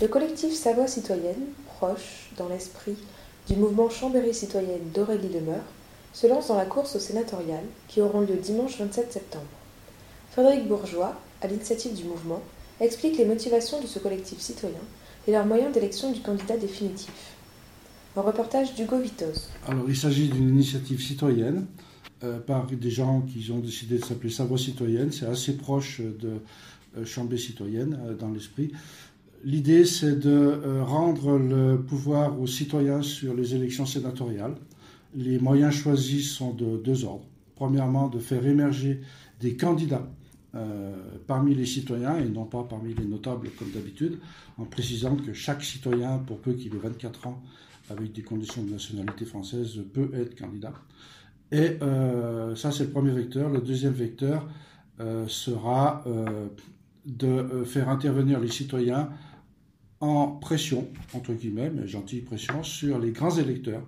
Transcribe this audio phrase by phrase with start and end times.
[0.00, 2.94] Le collectif Savoie citoyenne, proche dans l'esprit
[3.48, 5.64] du mouvement Chambéry citoyenne d'Aurélie Demeure,
[6.12, 9.48] se lance dans la course au sénatorial qui auront lieu dimanche 27 septembre.
[10.30, 12.40] Frédéric Bourgeois, à l'initiative du mouvement,
[12.80, 14.78] explique les motivations de ce collectif citoyen
[15.26, 17.34] et leurs moyens d'élection du candidat définitif.
[18.16, 19.48] Un reportage d'Hugo Vitos.
[19.66, 21.66] Alors, il s'agit d'une initiative citoyenne
[22.22, 25.10] euh, par des gens qui ont décidé de s'appeler Savoie citoyenne.
[25.10, 26.40] C'est assez proche de
[26.96, 28.70] euh, Chambéry citoyenne euh, dans l'esprit.
[29.44, 34.56] L'idée, c'est de euh, rendre le pouvoir aux citoyens sur les élections sénatoriales.
[35.14, 37.26] Les moyens choisis sont de deux ordres.
[37.54, 39.00] Premièrement, de faire émerger
[39.40, 40.08] des candidats
[40.54, 40.92] euh,
[41.26, 44.18] parmi les citoyens et non pas parmi les notables comme d'habitude,
[44.56, 47.42] en précisant que chaque citoyen, pour peu qu'il ait 24 ans
[47.90, 50.74] avec des conditions de nationalité française, peut être candidat.
[51.52, 53.48] Et euh, ça, c'est le premier vecteur.
[53.50, 54.48] Le deuxième vecteur
[55.28, 56.02] sera
[57.08, 59.10] de faire intervenir les citoyens
[60.00, 63.82] en pression, entre guillemets, gentille pression, sur les grands électeurs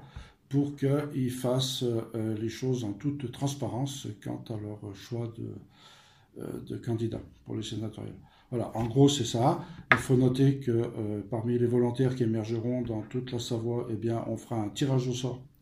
[0.48, 6.60] pour qu'ils fassent euh, les choses en toute transparence quant à leur choix de, euh,
[6.68, 8.14] de candidat pour les sénatoriales.
[8.50, 9.64] Voilà, en gros c'est ça.
[9.92, 13.94] Il faut noter que euh, parmi les volontaires qui émergeront dans toute la Savoie, eh
[13.94, 15.59] bien, on fera un tirage au sort euh,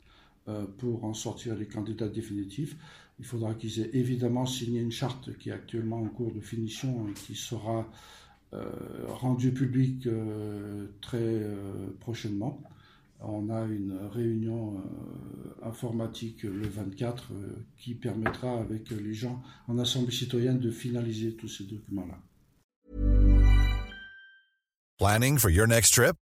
[0.78, 2.77] pour en sortir les candidats définitifs.
[3.18, 7.08] Il faudra qu'ils aient évidemment signé une charte qui est actuellement en cours de finition
[7.08, 7.90] et qui sera
[8.55, 8.64] euh,
[9.08, 12.62] rendu public euh, très euh, prochainement.
[13.20, 14.80] On a une réunion
[15.64, 17.33] informatique le 24
[17.77, 22.17] qui permettra avec les gens en Assemblée citoyenne de finaliser tous ces documents-là.
[24.98, 26.14] Planning for your next trip?